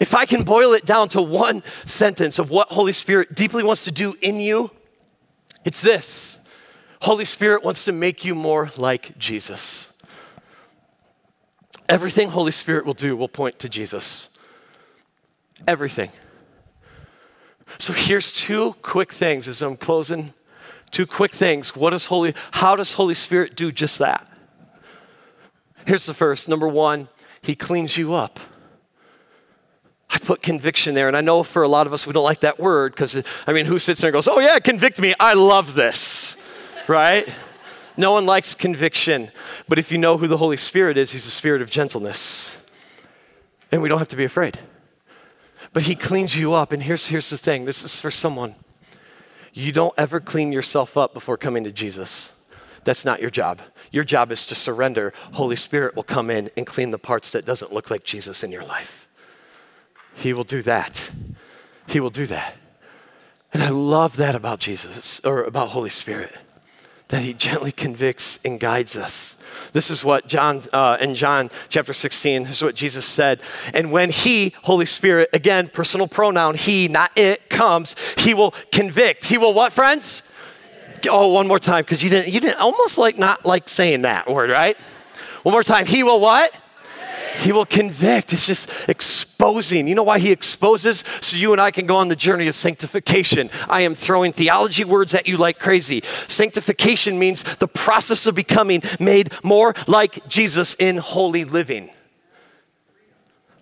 [0.00, 3.84] If I can boil it down to one sentence of what Holy Spirit deeply wants
[3.84, 4.70] to do in you,
[5.66, 6.40] it's this
[7.02, 9.92] Holy Spirit wants to make you more like Jesus.
[11.88, 14.36] Everything Holy Spirit will do will point to Jesus.
[15.68, 16.10] Everything.
[17.78, 20.32] So here's two quick things as I'm closing.
[20.90, 21.74] Two quick things.
[21.76, 24.26] What does Holy how does Holy Spirit do just that?
[25.86, 26.48] Here's the first.
[26.48, 27.08] Number 1,
[27.42, 28.40] he cleans you up.
[30.10, 32.40] I put conviction there, and I know for a lot of us we don't like
[32.40, 35.14] that word because I mean, who sits there and goes, "Oh yeah, convict me.
[35.20, 36.36] I love this."
[36.88, 37.28] Right?
[37.96, 39.30] No one likes conviction.
[39.68, 42.58] But if you know who the Holy Spirit is, He's the spirit of gentleness.
[43.72, 44.58] And we don't have to be afraid.
[45.72, 46.72] But He cleans you up.
[46.72, 48.54] And here's, here's the thing this is for someone.
[49.52, 52.34] You don't ever clean yourself up before coming to Jesus.
[52.84, 53.62] That's not your job.
[53.90, 55.12] Your job is to surrender.
[55.32, 58.52] Holy Spirit will come in and clean the parts that doesn't look like Jesus in
[58.52, 59.08] your life.
[60.14, 61.10] He will do that.
[61.86, 62.56] He will do that.
[63.52, 66.32] And I love that about Jesus or about Holy Spirit
[67.08, 69.36] that he gently convicts and guides us.
[69.72, 73.40] This is what John, uh, in John chapter 16, this is what Jesus said.
[73.72, 79.24] And when he, Holy Spirit, again, personal pronoun, he, not it, comes, he will convict.
[79.24, 80.24] He will what, friends?
[81.08, 84.28] Oh, one more time, because you didn't, you didn't almost like not like saying that
[84.28, 84.76] word, right?
[85.44, 85.86] One more time.
[85.86, 86.52] He will what?
[87.38, 88.32] He will convict.
[88.32, 89.86] It's just exposing.
[89.88, 91.04] You know why he exposes?
[91.20, 93.50] So you and I can go on the journey of sanctification.
[93.68, 96.02] I am throwing theology words at you like crazy.
[96.28, 101.90] Sanctification means the process of becoming made more like Jesus in holy living.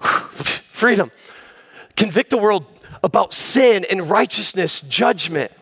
[0.01, 1.11] Freedom.
[1.97, 2.67] Convict the world
[3.03, 5.53] about sin and righteousness, judgment.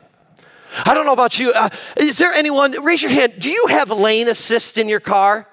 [0.85, 1.53] I don't know about you.
[1.53, 5.47] Uh, is there anyone, raise your hand, do you have lane assist in your car?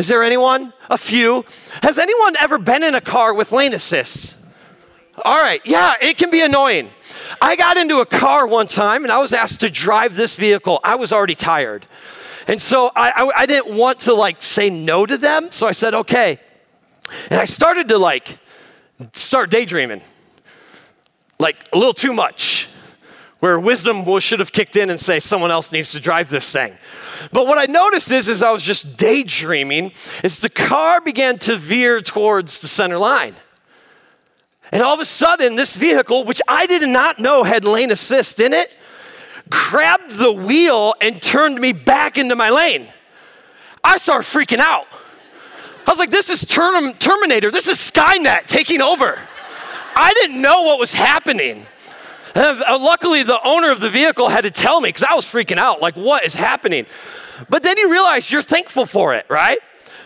[0.00, 0.72] Is there anyone?
[0.88, 1.44] A few.
[1.82, 4.38] Has anyone ever been in a car with lane assists?
[5.26, 6.88] All right, yeah, it can be annoying.
[7.42, 10.80] I got into a car one time and I was asked to drive this vehicle.
[10.82, 11.84] I was already tired.
[12.46, 15.50] And so I, I, I didn't want to like say no to them.
[15.50, 16.38] So I said, okay.
[17.28, 18.38] And I started to like
[19.12, 20.00] start daydreaming,
[21.38, 22.59] like a little too much,
[23.40, 26.76] where wisdom should have kicked in and say, someone else needs to drive this thing.
[27.32, 31.56] But what I noticed is, as I was just daydreaming, is the car began to
[31.56, 33.34] veer towards the center line.
[34.72, 38.38] And all of a sudden, this vehicle, which I did not know had lane assist
[38.40, 38.74] in it,
[39.48, 42.86] grabbed the wheel and turned me back into my lane.
[43.82, 44.86] I started freaking out.
[45.86, 47.50] I was like, this is Term- Terminator.
[47.50, 49.18] This is Skynet taking over.
[49.96, 51.66] I didn't know what was happening.
[52.34, 55.58] Uh, luckily, the owner of the vehicle had to tell me because I was freaking
[55.58, 55.80] out.
[55.80, 56.86] Like, what is happening?
[57.48, 59.58] But then you realize you're thankful for it, right?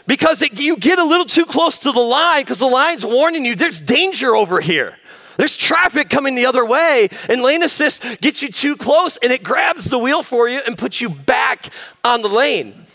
[0.07, 3.45] Because it, you get a little too close to the line because the line's warning
[3.45, 4.97] you there's danger over here.
[5.37, 9.43] There's traffic coming the other way, and lane assist gets you too close and it
[9.43, 11.71] grabs the wheel for you and puts you back
[12.05, 12.87] on the lane.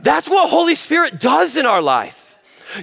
[0.00, 2.19] That's what Holy Spirit does in our life.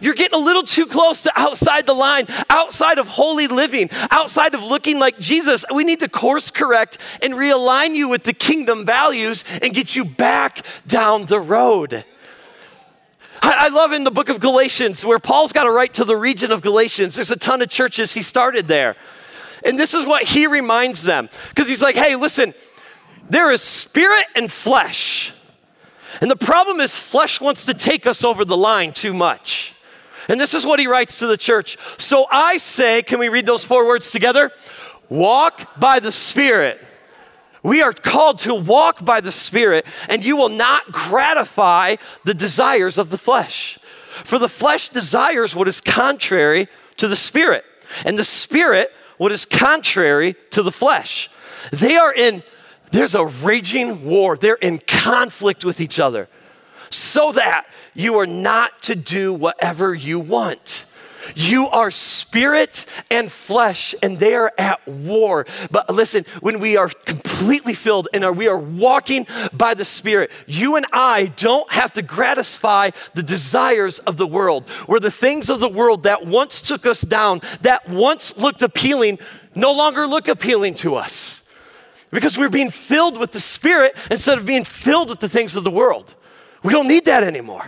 [0.01, 4.53] You're getting a little too close to outside the line, outside of holy living, outside
[4.53, 5.65] of looking like Jesus.
[5.73, 10.05] We need to course correct and realign you with the kingdom values and get you
[10.05, 12.05] back down the road.
[13.41, 16.51] I, love in the book of Galatians where Paul's got to write to the region
[16.51, 17.15] of Galatians.
[17.15, 18.95] There's a ton of churches he started there.
[19.63, 22.53] And this is what he reminds them because he's like, hey, listen,
[23.29, 25.33] there is spirit and flesh.
[26.21, 29.75] And the problem is, flesh wants to take us over the line too much.
[30.27, 31.77] And this is what he writes to the church.
[31.97, 34.51] So I say, can we read those four words together?
[35.09, 36.81] Walk by the Spirit.
[37.63, 42.97] We are called to walk by the Spirit, and you will not gratify the desires
[42.97, 43.79] of the flesh.
[44.23, 47.63] For the flesh desires what is contrary to the Spirit,
[48.05, 51.29] and the Spirit what is contrary to the flesh.
[51.71, 52.43] They are in,
[52.91, 56.27] there's a raging war, they're in conflict with each other
[56.89, 60.85] so that you are not to do whatever you want.
[61.35, 65.45] You are spirit and flesh, and they are at war.
[65.71, 70.31] But listen, when we are completely filled and are, we are walking by the Spirit,
[70.45, 75.49] you and I don't have to gratify the desires of the world, where the things
[75.49, 79.19] of the world that once took us down, that once looked appealing,
[79.55, 81.43] no longer look appealing to us.
[82.09, 85.65] Because we're being filled with the Spirit instead of being filled with the things of
[85.65, 86.15] the world.
[86.67, 87.63] We don't need that anymore.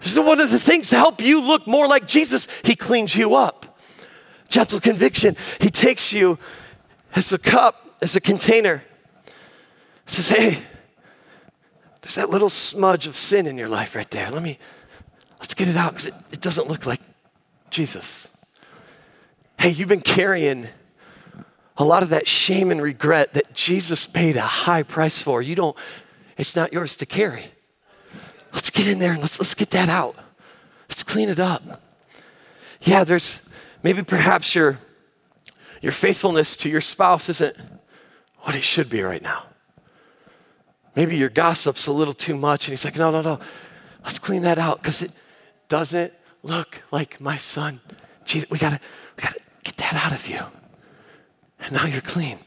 [0.00, 3.34] So, one of the things to help you look more like Jesus, He cleans you
[3.34, 3.80] up.
[4.50, 6.38] Gentle conviction, He takes you
[7.14, 8.84] as a cup, as a container,
[10.04, 10.58] says, Hey,
[12.02, 14.30] there's that little smudge of sin in your life right there.
[14.30, 14.58] Let me,
[15.38, 17.00] let's get it out because it, it doesn't look like
[17.70, 18.28] Jesus.
[19.58, 20.66] Hey, you've been carrying
[21.78, 25.40] a lot of that shame and regret that Jesus paid a high price for.
[25.40, 25.76] You don't,
[26.36, 27.52] it's not yours to carry.
[28.52, 30.16] Let's get in there and let's, let's get that out.
[30.88, 31.82] Let's clean it up.
[32.82, 33.48] Yeah, there's
[33.82, 34.78] maybe perhaps your,
[35.80, 37.56] your faithfulness to your spouse isn't
[38.40, 39.44] what it should be right now.
[40.96, 43.38] Maybe your gossip's a little too much, and he's like, no, no, no,
[44.02, 45.12] let's clean that out because it
[45.68, 47.80] doesn't look like my son.
[48.24, 48.80] Jesus, we gotta,
[49.16, 50.40] we gotta get that out of you.
[51.60, 52.38] And now you're clean.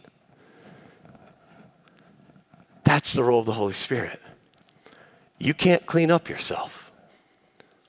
[2.84, 4.20] That's the role of the Holy Spirit.
[5.44, 6.94] You can't clean up yourself.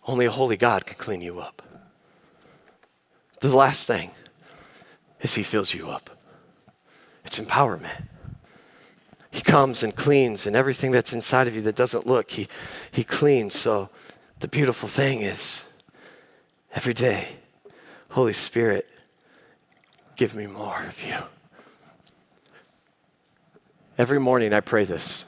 [0.09, 1.63] Only a holy God can clean you up.
[3.39, 4.11] The last thing
[5.21, 6.11] is He fills you up.
[7.25, 8.09] It's empowerment.
[9.31, 12.49] He comes and cleans, and everything that's inside of you that doesn't look, He,
[12.91, 13.55] he cleans.
[13.55, 13.89] So
[14.41, 15.73] the beautiful thing is
[16.75, 17.37] every day,
[18.09, 18.89] Holy Spirit,
[20.17, 21.19] give me more of you.
[23.97, 25.27] Every morning I pray this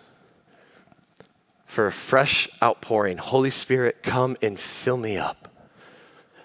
[1.77, 3.19] for a fresh outpouring.
[3.19, 5.47] Holy Spirit, come and fill me up.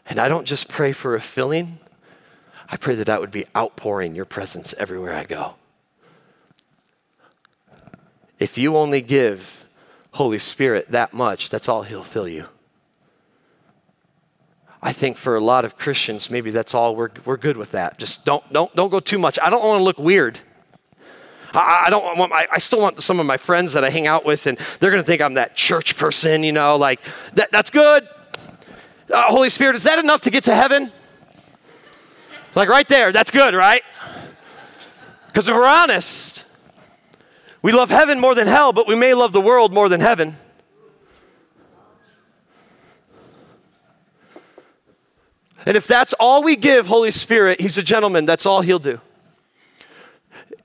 [0.06, 1.80] And I don't just pray for a filling,
[2.68, 5.54] I pray that that would be outpouring your presence everywhere I go.
[8.40, 9.66] If you only give
[10.12, 12.48] Holy Spirit that much, that's all He'll fill you.
[14.82, 17.98] I think for a lot of Christians, maybe that's all we're, we're good with that.
[17.98, 19.40] Just don't, don't, don't go too much.
[19.42, 20.42] I don't want to look weird.
[21.54, 24.08] I, I don't want, I, I still want some of my friends that I hang
[24.08, 27.02] out with, and they're going to think I'm that church person, you know, like,
[27.34, 28.08] that, that's good.
[29.12, 30.92] Uh, Holy Spirit, is that enough to get to heaven?
[32.56, 33.84] Like right there, that's good, right?
[35.28, 36.46] Because if we're honest,
[37.62, 40.36] we love heaven more than hell, but we may love the world more than heaven.
[45.66, 49.00] And if that's all we give Holy Spirit, He's a gentleman, that's all He'll do.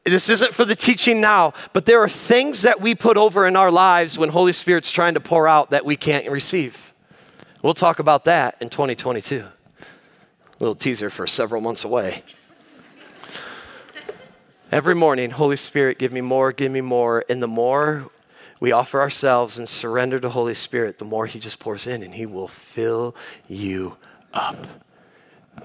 [0.07, 3.57] This isn't for the teaching now, but there are things that we put over in
[3.57, 6.94] our lives when Holy Spirit's trying to pour out that we can't receive.
[7.61, 9.40] We'll talk about that in 2022.
[9.40, 9.52] A
[10.61, 12.22] little teaser for several months away.
[14.70, 17.24] Every morning, Holy Spirit, give me more, give me more.
[17.28, 18.09] And the more
[18.61, 22.14] we offer ourselves and surrender to Holy Spirit, the more He just pours in and
[22.14, 23.16] He will fill
[23.48, 23.96] you
[24.32, 24.68] up.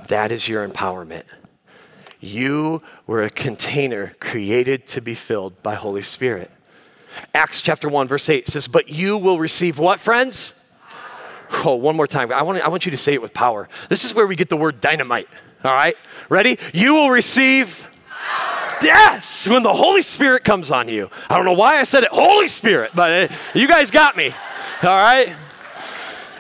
[0.08, 1.26] That is your empowerment.
[2.22, 6.52] You were a container created to be filled by Holy Spirit.
[7.34, 10.58] Acts chapter 1, verse 8 says, But you will receive what, friends?
[11.66, 12.32] Oh, one more time.
[12.32, 13.68] I want, I want you to say it with power.
[13.90, 15.28] This is where we get the word dynamite.
[15.66, 15.98] All right?
[16.30, 16.58] Ready?
[16.74, 17.88] You will receive.
[18.82, 21.10] Yes, when the Holy Spirit comes on you.
[21.30, 24.32] I don't know why I said it, Holy Spirit, but uh, you guys got me.
[24.82, 25.34] All right?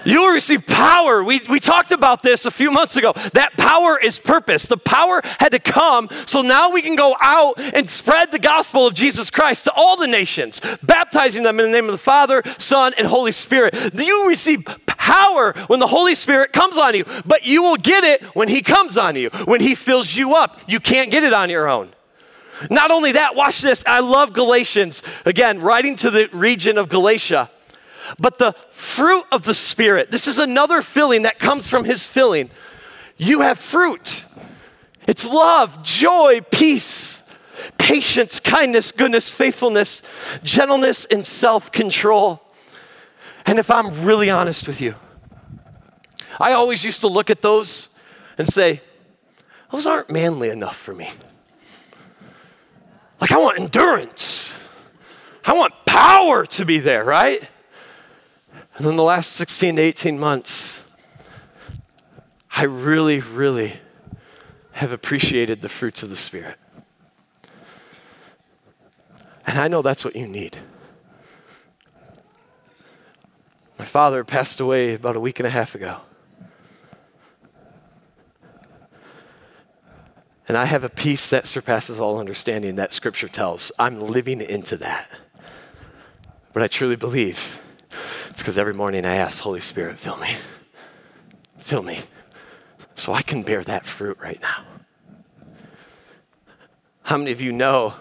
[0.05, 1.23] You will receive power.
[1.23, 3.13] We, we talked about this a few months ago.
[3.33, 4.65] That power is purpose.
[4.65, 8.87] The power had to come so now we can go out and spread the gospel
[8.87, 12.43] of Jesus Christ to all the nations, baptizing them in the name of the Father,
[12.57, 13.75] Son, and Holy Spirit.
[13.93, 18.23] You receive power when the Holy Spirit comes on you, but you will get it
[18.35, 20.59] when He comes on you, when He fills you up.
[20.67, 21.89] You can't get it on your own.
[22.69, 23.83] Not only that, watch this.
[23.87, 25.03] I love Galatians.
[25.25, 27.49] Again, writing to the region of Galatia.
[28.19, 32.49] But the fruit of the Spirit, this is another filling that comes from His filling.
[33.17, 34.25] You have fruit.
[35.07, 37.23] It's love, joy, peace,
[37.77, 40.03] patience, kindness, goodness, faithfulness,
[40.43, 42.41] gentleness, and self control.
[43.45, 44.95] And if I'm really honest with you,
[46.39, 47.97] I always used to look at those
[48.37, 48.81] and say,
[49.71, 51.09] those aren't manly enough for me.
[53.19, 54.59] Like, I want endurance.
[55.45, 57.47] I want power to be there, right?
[58.77, 60.85] And in the last 16 to 18 months,
[62.55, 63.73] I really, really
[64.73, 66.57] have appreciated the fruits of the Spirit.
[69.45, 70.57] And I know that's what you need.
[73.77, 75.97] My father passed away about a week and a half ago.
[80.47, 83.71] And I have a peace that surpasses all understanding that scripture tells.
[83.79, 85.09] I'm living into that.
[86.51, 87.60] But I truly believe
[88.31, 90.29] it's because every morning I ask, Holy Spirit, fill me.
[91.57, 91.99] Fill me.
[92.95, 94.63] So I can bear that fruit right now.
[97.03, 97.95] How many of you know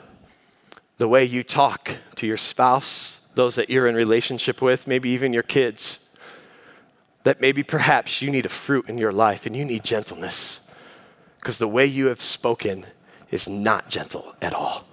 [0.99, 5.33] the way you talk to your spouse, those that you're in relationship with, maybe even
[5.33, 6.14] your kids,
[7.24, 10.70] that maybe perhaps you need a fruit in your life and you need gentleness
[11.41, 12.87] because the way you have spoken
[13.33, 14.85] is not gentle at all.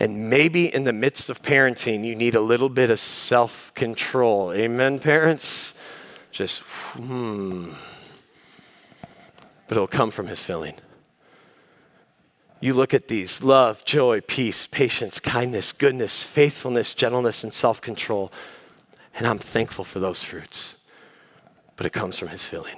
[0.00, 4.52] And maybe in the midst of parenting, you need a little bit of self control.
[4.52, 5.74] Amen, parents?
[6.32, 6.62] Just,
[6.96, 7.70] hmm.
[9.68, 10.74] But it'll come from his filling.
[12.60, 18.32] You look at these love, joy, peace, patience, kindness, goodness, faithfulness, gentleness, and self control.
[19.14, 20.84] And I'm thankful for those fruits.
[21.76, 22.76] But it comes from his filling.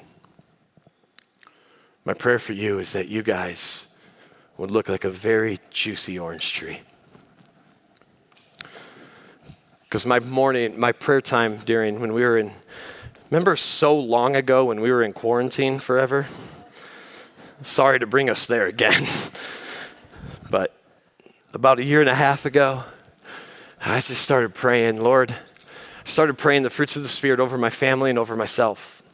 [2.05, 3.89] My prayer for you is that you guys
[4.59, 6.81] would look like a very juicy orange tree.
[9.89, 12.51] Because my morning, my prayer time during when we were in,
[13.31, 16.27] remember so long ago when we were in quarantine forever?
[17.63, 19.07] Sorry to bring us there again.
[20.51, 20.77] but
[21.55, 22.83] about a year and a half ago,
[23.81, 27.71] I just started praying, Lord, I started praying the fruits of the Spirit over my
[27.71, 29.05] family and over myself.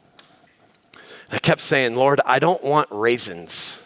[1.31, 3.83] I kept saying, Lord, I don't want raisins.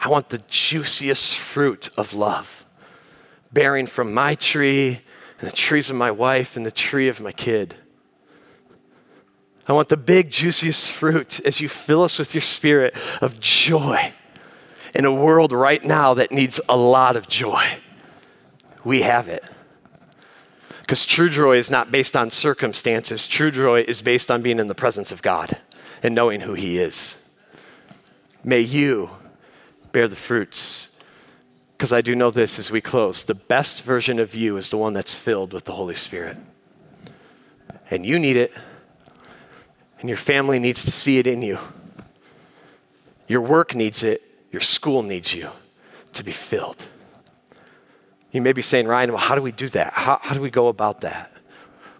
[0.00, 2.64] I want the juiciest fruit of love,
[3.52, 5.00] bearing from my tree
[5.38, 7.74] and the trees of my wife and the tree of my kid.
[9.68, 14.12] I want the big, juiciest fruit as you fill us with your spirit of joy
[14.94, 17.64] in a world right now that needs a lot of joy.
[18.84, 19.44] We have it.
[20.80, 24.68] Because true joy is not based on circumstances, true joy is based on being in
[24.68, 25.58] the presence of God
[26.00, 27.28] and knowing who He is.
[28.44, 29.10] May you
[29.90, 30.95] bear the fruits
[31.76, 34.78] because I do know this as we close the best version of you is the
[34.78, 36.38] one that's filled with the Holy Spirit.
[37.90, 38.52] And you need it,
[40.00, 41.58] And your family needs to see it in you.
[43.28, 44.22] Your work needs it.
[44.52, 45.50] Your school needs you
[46.14, 46.86] to be filled.
[48.32, 49.92] You may be saying, Ryan, well, how do we do that?
[49.92, 51.32] How, how do we go about that?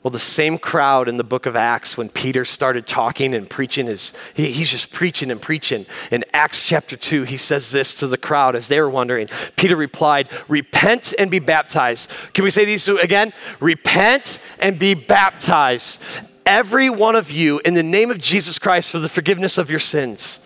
[0.07, 3.89] Well, the same crowd in the book of Acts when Peter started talking and preaching
[3.89, 5.85] is he, he's just preaching and preaching.
[6.13, 9.29] In Acts chapter 2, he says this to the crowd as they were wondering.
[9.57, 12.09] Peter replied, Repent and be baptized.
[12.35, 13.33] Can we say these two again?
[13.59, 16.01] Repent and be baptized.
[16.47, 19.81] Every one of you in the name of Jesus Christ for the forgiveness of your
[19.81, 20.39] sins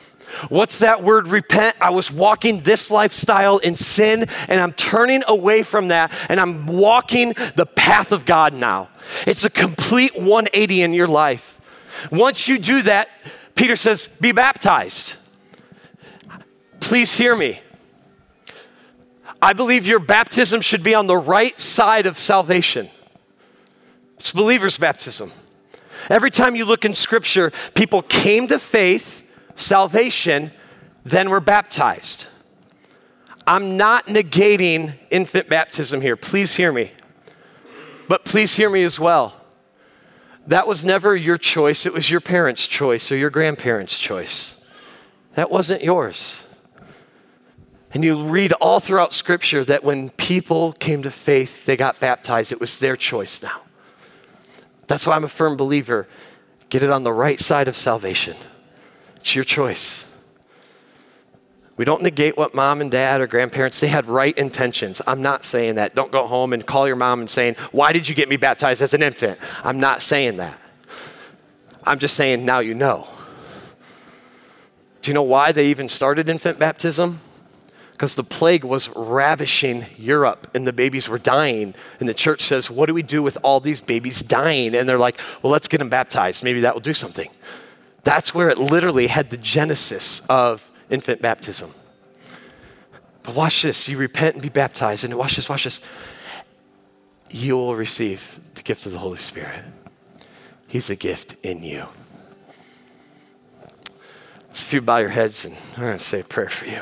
[0.48, 1.76] What's that word repent?
[1.80, 6.66] I was walking this lifestyle in sin and I'm turning away from that and I'm
[6.66, 8.88] walking the path of God now.
[9.26, 11.60] It's a complete 180 in your life.
[12.10, 13.08] Once you do that,
[13.54, 15.16] Peter says, be baptized.
[16.80, 17.60] Please hear me.
[19.42, 22.90] I believe your baptism should be on the right side of salvation.
[24.18, 25.32] It's believer's baptism.
[26.08, 29.26] Every time you look in scripture, people came to faith
[29.60, 30.52] salvation,
[31.04, 32.28] then we're baptized.
[33.46, 36.16] I'm not negating infant baptism here.
[36.16, 36.92] Please hear me.
[38.08, 39.36] But please hear me as well.
[40.46, 44.60] That was never your choice, it was your parents' choice or your grandparents' choice.
[45.34, 46.46] That wasn't yours.
[47.92, 52.52] And you read all throughout Scripture that when people came to faith, they got baptized.
[52.52, 53.62] It was their choice now.
[54.86, 56.08] That's why I'm a firm believer.
[56.68, 58.36] Get it on the right side of salvation.
[59.20, 60.06] It's your choice.
[61.76, 65.00] We don't negate what mom and dad or grandparents, they had right intentions.
[65.06, 65.94] I'm not saying that.
[65.94, 68.82] Don't go home and call your mom and saying, Why did you get me baptized
[68.82, 69.38] as an infant?
[69.64, 70.58] I'm not saying that.
[71.84, 73.08] I'm just saying now you know.
[75.00, 77.20] Do you know why they even started infant baptism?
[77.92, 81.74] Because the plague was ravishing Europe and the babies were dying.
[81.98, 84.74] And the church says, What do we do with all these babies dying?
[84.74, 86.44] And they're like, Well, let's get them baptized.
[86.44, 87.30] Maybe that will do something.
[88.02, 91.70] That's where it literally had the genesis of infant baptism.
[93.22, 95.80] But watch this you repent and be baptized, and watch this, watch this.
[97.28, 99.62] You will receive the gift of the Holy Spirit.
[100.66, 101.84] He's a gift in you.
[104.52, 106.80] So if you bow your heads, and I'm going to say a prayer for you.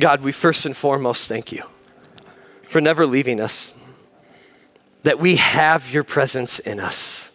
[0.00, 1.62] God, we first and foremost thank you
[2.62, 3.74] for never leaving us,
[5.02, 7.29] that we have your presence in us.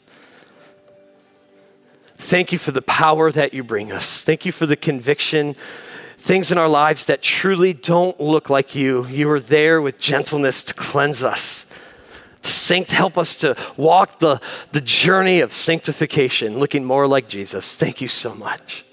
[2.25, 4.25] Thank you for the power that you bring us.
[4.25, 5.55] Thank you for the conviction,
[6.17, 9.05] things in our lives that truly don't look like you.
[9.05, 11.67] You are there with gentleness to cleanse us,
[12.41, 17.77] to sanct- help us to walk the, the journey of sanctification, looking more like Jesus.
[17.77, 18.85] Thank you so much.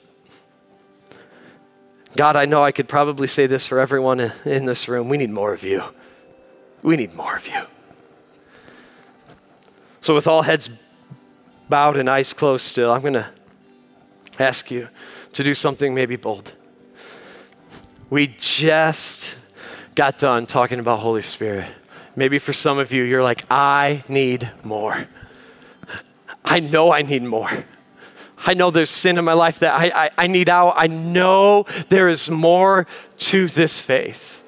[2.14, 5.09] God, I know I could probably say this for everyone in this room.
[5.09, 5.83] We need more of you.
[6.83, 7.62] We need more of you.
[10.03, 10.68] So, with all heads
[11.73, 13.31] bowed and eyes closed still, I'm going to
[14.39, 14.89] ask you
[15.33, 16.53] to do something maybe bold.
[18.11, 19.39] We just
[19.95, 21.64] got done talking about Holy Spirit.
[22.14, 25.09] Maybe for some of you, you're like, I need more.
[26.45, 27.64] I know I need more.
[28.37, 30.75] I know there's sin in my life that I, I, I need out.
[30.77, 32.87] I know there is more
[33.31, 34.41] to this faith.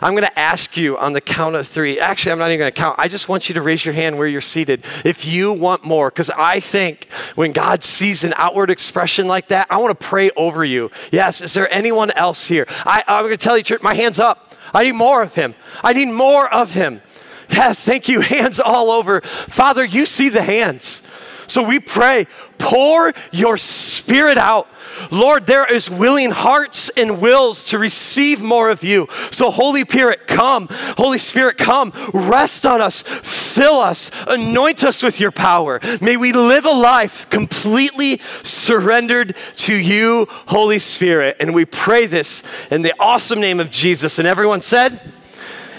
[0.00, 2.00] I'm going to ask you on the count of three.
[2.00, 2.96] Actually, I'm not even going to count.
[2.98, 6.10] I just want you to raise your hand where you're seated if you want more.
[6.10, 10.30] Because I think when God sees an outward expression like that, I want to pray
[10.36, 10.90] over you.
[11.10, 12.66] Yes, is there anyone else here?
[12.86, 14.54] I, I'm going to tell you, church, my hand's up.
[14.74, 15.54] I need more of Him.
[15.82, 17.02] I need more of Him.
[17.50, 18.20] Yes, thank you.
[18.32, 19.20] Hands all over.
[19.20, 21.02] Father, you see the hands.
[21.46, 22.26] So we pray,
[22.58, 24.68] pour your spirit out.
[25.10, 29.08] Lord, there is willing hearts and wills to receive more of you.
[29.30, 30.68] So, Holy Spirit, come.
[30.70, 31.92] Holy Spirit, come.
[32.12, 33.02] Rest on us.
[33.02, 34.10] Fill us.
[34.26, 35.80] Anoint us with your power.
[36.00, 41.36] May we live a life completely surrendered to you, Holy Spirit.
[41.40, 44.18] And we pray this in the awesome name of Jesus.
[44.18, 45.12] And everyone said,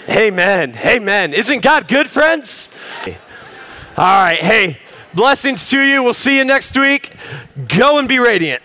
[0.08, 0.76] Amen.
[0.84, 1.32] Amen.
[1.32, 2.68] Isn't God good, friends?
[3.96, 4.38] All right.
[4.38, 4.78] Hey,
[5.14, 6.02] blessings to you.
[6.02, 7.12] We'll see you next week.
[7.68, 8.62] Go and be radiant.